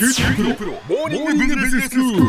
[0.00, 2.22] 九州大学モーニングビジネススクール。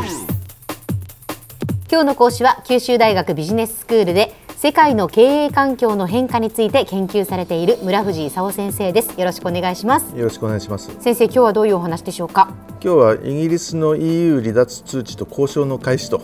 [1.89, 9.17] 今日の講師は九州大学ビジネススクールで世界の経営環境の変化について研究されている村藤勲先生です。
[9.17, 10.13] よろしくお願いします。
[10.17, 10.91] よろしくお願いします。
[10.99, 12.53] 先生今日はどういうお話でしょうか？
[12.83, 16.21] 今日はイギリスの EU 離脱通知と交渉の開始と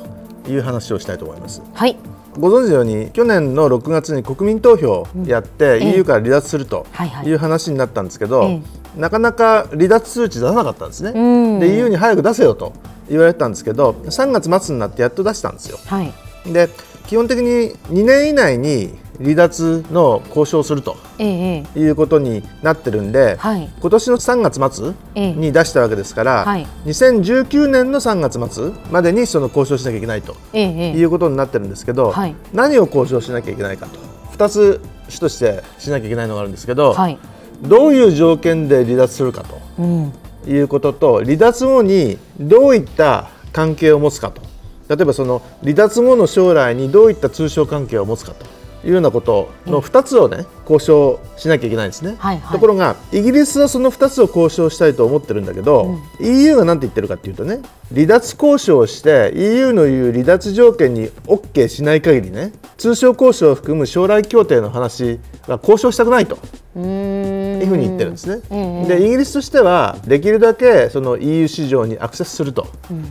[0.50, 1.62] いう話をしたいと思います。
[1.74, 1.96] はい。
[2.38, 8.62] ご存知のように去年の6月に国民投票をやって、ええ EU から離脱するとはいう話になったんですけど、え
[8.98, 11.12] なかなか離脱通知出さなかったんですね。
[11.12, 11.60] ん。
[11.60, 12.74] で EU に早く出せよと
[13.10, 15.78] 言われてたんですけど3月末になってやっと出したんですよ。
[15.86, 16.14] はい。
[16.46, 16.70] で
[17.06, 23.70] 基本的に2年以内に離脱の交渉をするとえええいうことになってるんで、はい。
[23.80, 25.34] 今年の3月末ええ。
[25.34, 26.68] に出したわけですから、はい。
[26.86, 30.92] 2019年の3月末までにその交渉しなきゃいけないとええええ。
[30.92, 32.36] いうことになってるんですけど、はい。
[32.54, 34.00] 何を交渉しなきゃいけないかと。
[34.38, 37.18] 2つ主としてしなきゃいけないのがあるんですけど、はい
[37.62, 40.14] どういう条件で離脱するかとうん。
[40.48, 44.42] いうことと離脱後にどういった関係を持つかと。
[44.90, 48.58] 例えばその離脱後の将来にどういった通商関係を持つかと。
[48.86, 52.54] いうようなことの2つをね交渉しなきゃいけないんですね、はいはい。
[52.54, 57.60] ところがイギリスはその2つを交渉したいと思ってるんだけど、EU が何て言ってるかっていうとね
[57.94, 66.38] 離脱交渉をして EU の言う離脱条件に OK しない限りね通商交渉を含む将来協定の話は交渉したくないと。
[66.76, 68.42] うーんいうふうに言ってるんですね。
[68.50, 72.68] ええでイギリスとしてはできるだけその EU 市場にアクセスすると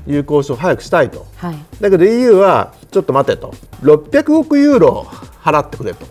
[0.06, 1.27] いう交渉を早くしたいと。
[1.36, 3.52] はいだけど EU はちょっと待てと
[3.83, 5.06] 600億ユーロ
[5.42, 6.06] 払ってくれと。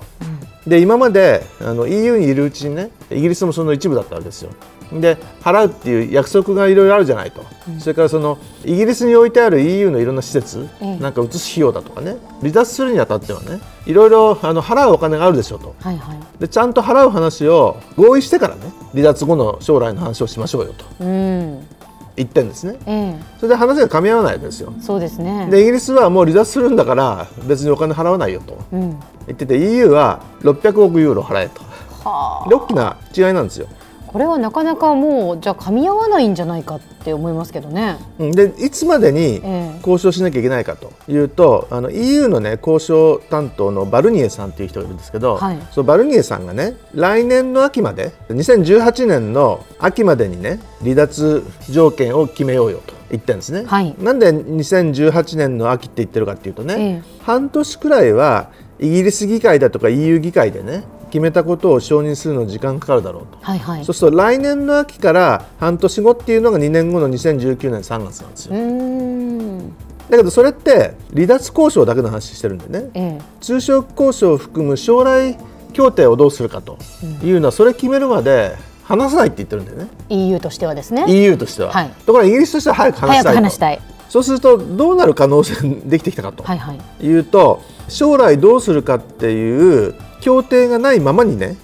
[0.67, 4.51] で今まであの EU にいるうちにねイギリスもその一部だったわけですよ。
[4.91, 7.43] で払うっていう約束がいろいろあるじゃないと、
[7.79, 10.97] それからそのイギリスに置いてある EU のいろんな施設、ええ。
[10.97, 12.17] なんか移す費用だとかね。
[12.41, 15.75] 離脱するにあたってはねいろいろあの払うお金があるでしょうと。
[15.79, 16.17] はいはい。
[16.39, 20.85] でちゃんと払う話を合意してからね離脱後の将来の話をしましょうよと。
[20.99, 21.67] うん。
[22.15, 22.77] 言ってるんですね。
[22.85, 24.73] えそれで話が噛み合わないですよ。
[24.77, 25.47] えそうですね。
[25.51, 28.99] でイギリスはもう離脱するんだから別にお金払わないよとうん。
[29.27, 31.61] 言ってて EU は600億ユーロ払えと。
[32.07, 32.49] はあ。
[32.49, 33.67] で大きな違いなんですよ
[34.15, 37.97] これはなかなかもうじゃあ噛み合わないんじゃないかって思いますけどね。
[38.17, 39.77] うんでいつまでにええ。
[39.79, 45.57] 交渉しなきゃいけないかというとあの EU の、ね、交渉担当のバルニエさんという人がいるんですけど、はい。
[45.69, 53.65] そのバルニエさんがね来年の秋まで2018年の秋までにね離脱条件を決めようよと言ってるんですね。
[53.65, 53.93] はい。
[53.99, 57.23] なんで2018年の秋って言ってるかっていうとね、ええ。
[57.23, 58.49] 半年くらいは
[58.79, 63.37] イギリス議会だとか EU 議会でね決めたことを承認するのに時間かかるだろうと。
[63.41, 63.85] はいはい。
[63.85, 69.71] そうすると来年の秋から半年後っていうのが2年後の2019年3月なんですよ。
[70.09, 72.89] だけどそれって離脱交渉だけの話してるんでね。
[72.93, 73.21] ええ。
[73.39, 75.37] 通商交渉を含む将来
[75.71, 76.77] 協定をどうするかと
[77.23, 79.87] いうのはそれ決めるまで話さないって言ってるんだよね。
[80.09, 81.05] EU としてはですね。
[81.07, 81.89] EU としては、はい。
[82.05, 83.37] ところがイギリスとしては早く話早くしたいと。
[83.37, 86.43] 話したいそうするとどうなる可能性ができてきたかと。
[86.43, 87.05] はいはい。
[87.05, 91.57] いうと将来どうするかっていう協定がないままにね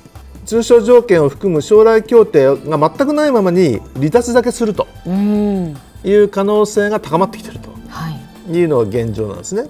[0.46, 4.88] 通商条件を含む将来協定が全くないままに離脱だけすると
[6.04, 7.70] いう可能性が高まってきてると。
[7.88, 8.58] はい。
[8.58, 9.70] いうのが現状なんですね。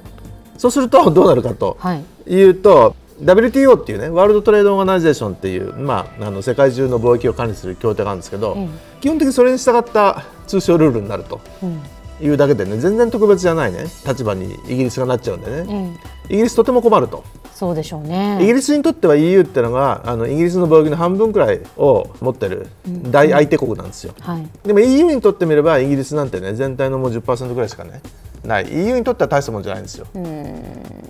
[0.58, 2.04] そうするとどうなるかとはい。
[2.28, 8.68] いうと WTO っていうねワールドトレードオーガナイゼーションっていう、まあ、あの世界中の貿易を管理する協定があるんですけど、え。
[9.02, 11.40] 基本的にそれに従った通商ルールになると。
[11.62, 11.82] うん
[12.22, 13.86] いうだけでね全然特別じゃないね。
[14.08, 15.98] 立場にイギリスがなっちゃうんでえね、
[16.30, 17.24] えイギリスとても困ると。
[17.54, 18.40] そうでしょうね。
[18.42, 22.68] イギリスにとっては EU っていうのがあのイギリスの貿易の半分くらいを持ってる
[23.12, 24.14] 大相手国なんですよ。
[24.20, 24.48] はい。
[24.64, 28.02] でも EU にとってみればイギリスなんてね全体のもう10%ぐらいしかね
[28.44, 28.68] ない。
[28.72, 30.08] EU にとっては大したもんじゃないんですよ。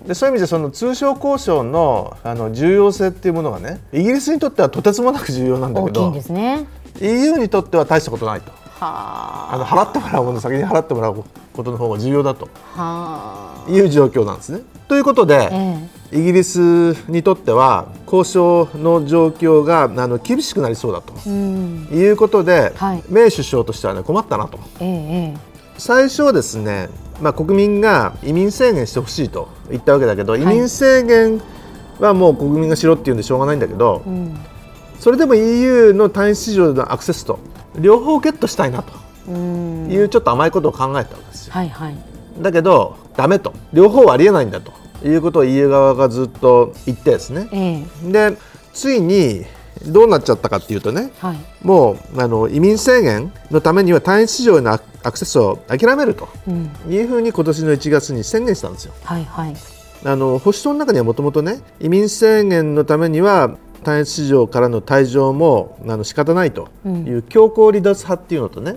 [0.06, 6.66] でそういう意味でその通商交渉のあの重要性っていうものがねイギリスにとってはとてつもなく重要なんだけど大きいんですね。
[7.00, 8.50] EU にとっては大したことないと。
[8.50, 9.56] はあ。
[9.58, 12.48] の払ってもらうもの先に払ってもらうことの方が重要だと。
[13.68, 14.60] いう状況なんですね。
[14.88, 15.88] ということで、あえ。
[16.12, 16.58] イギリス
[17.08, 21.14] にとっては交渉の状況があの厳しくなりそうだと。
[21.26, 21.88] えうん。
[21.90, 23.02] いうことで、はい。
[23.08, 24.58] メイ首相としては、ね、困ったなと。
[24.80, 26.90] えええ最初はですね、
[27.20, 31.40] まあ、国民が移民制限してほしいと言ったわけだけど、移民制限
[31.98, 34.38] はもう国民がしろっていうんでしょうがないんだけど、えうん。
[35.00, 37.38] それでも EU の単一市場のアクセスと
[37.78, 38.92] 両方ゲットしたいなと。
[39.28, 39.90] うん。
[39.90, 41.52] いうちょっと甘いことを考えたわけですよ。
[41.54, 41.96] はいはい。
[42.40, 43.52] だけどダメと。
[43.72, 44.72] 両方はありえないんだと
[45.06, 47.48] いうことを EU 側がずっと言ってですね。
[47.52, 48.12] ええ。
[48.30, 48.36] で
[48.72, 49.44] ついに
[49.86, 51.38] どうなっちゃったかっていうとねはい。
[51.62, 56.70] もうあの移民制限のためには単一市場へのアアクセスを諦めるとうん。
[56.88, 58.94] いうふうに今年の1月に宣言したんですよ。
[59.04, 59.54] はいはい。
[60.04, 68.76] あの保守党の中にはもともとね移民制限のためには単一市場からの退場もあの仕方ないという強硬離脱派っていうのとね、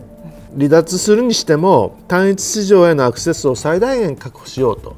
[0.55, 4.95] 離脱するにしても単一市場へのアクセスを最大限確保しようと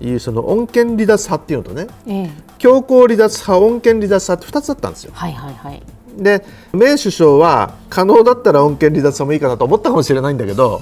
[0.00, 2.30] いうその穏健離脱派っていうのとねええ。
[2.58, 5.12] 強硬離脱派穏健離脱派って2つあったんですよ。
[5.14, 5.82] はいはいはい。
[6.16, 10.80] でメイ首相は可能だったら穏健離脱派もいいかなと思ったかもしれないんだけど、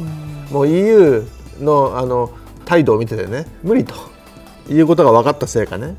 [0.50, 1.24] もう EU
[1.60, 2.30] のあの
[2.64, 3.94] 態度を見ててね無理と
[4.70, 5.96] いうことが分かったせいかね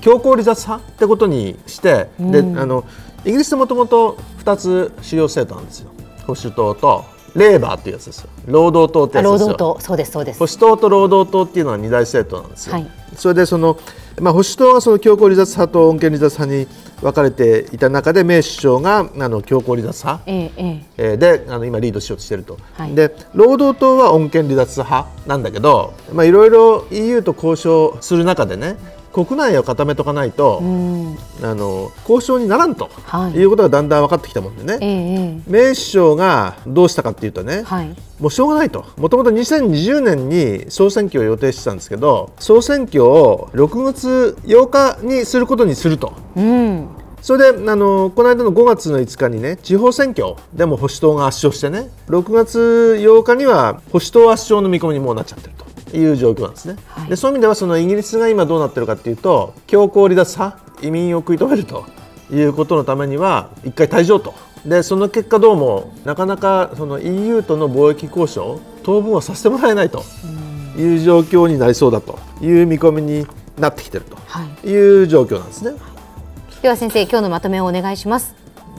[0.00, 2.84] 強硬離脱派ってことにして、であの
[3.24, 5.90] イギリスってもともと2つ主要政党なんですよ。
[6.26, 7.04] 保守党と
[7.36, 8.30] レーバーっていうやつですよ。
[8.46, 9.48] 労働党ってやつですよ。
[9.48, 9.80] 働党。
[9.80, 10.38] そうですそうです。
[10.38, 12.72] 保守党と労働党っていうのは二大政党なんですよ。
[12.72, 12.90] はい。
[13.14, 13.78] それでその、
[14.20, 16.66] まあ、保守党はその強硬離脱派と穏健離脱派に
[17.02, 20.84] 分かれていた中でメイ首相があの強硬離脱派、ええええ。
[20.96, 22.94] えーであの今リードしようとしていると、はい。
[22.94, 28.76] で労働党は穏健離脱派なんだけどまあいろいろ EU と交渉する中でね
[29.24, 31.16] 国内を固めとかないと、うん。
[31.42, 33.32] あの交渉にならんと、はい。
[33.32, 37.96] い、うことがだんだん分かってきたもんでね、えええメイ首相がどうしたかっていうとね、えはい。
[38.20, 46.88] もうしょうがないと、もともと2020年に総選挙を予定してたんですけど、総選挙を6月8日にすることにすると、うん。
[47.22, 56.76] それであのこの間の5月の5日にね、地方選挙でも保守党が圧勝してね、6月8日には保守党圧勝の見込みにもうなっちゃってるという状況なんですね。
[56.88, 57.08] はい。
[57.08, 61.86] でそういう意味ではそのイギリスが今どうなってるかっていうと、強硬離脱派、移民を食い止めると
[62.32, 64.34] いうことのためには一回退場と。
[64.64, 70.02] でその結果どうもなかなかその EU との貿易交渉当分はさせてもらえないと。
[70.76, 72.18] いう状況になりそうだと。
[72.42, 73.26] いう見込みに
[73.58, 74.48] なってきてるはい。
[74.60, 75.72] という状況なんですね。
[76.62, 78.34] では先生今日のまとめをお願いします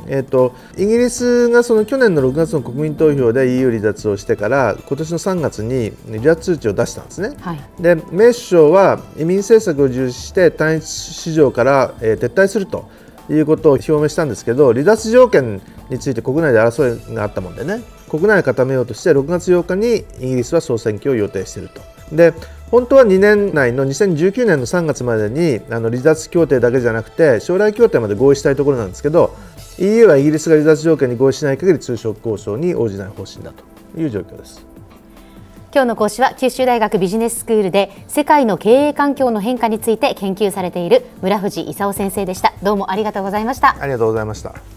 [0.07, 7.36] えー、とイギリスがその去年の6月の国民投票で EU 離脱をしてから今年の3月に離脱通知を出したんですね。
[7.39, 12.89] はいでメイ首相は移民政策を重視して単一市場から、えー撤退すると
[13.30, 21.81] いうことを表明したんですけど離脱条件について国内で争いがあったもんでね国内を固めようとして6月8日にイギリスは総選挙を予定していると。
[22.15, 22.33] で
[22.71, 29.36] 本当は2年内の2019年の3月までにあの離脱協定だけじゃなくて将来協定まで合意したいところなんですけど
[29.79, 33.63] EU はイギリスが離脱条件に合意しない限り通商交渉に応じない方針だと
[34.00, 34.65] いう状況です。
[35.74, 44.76] 今日の講師は九州大学ビジネススクールで世界の経営環境の変化について研究されている村藤勲先生でしたどうもありがとうございましたありがとうございました。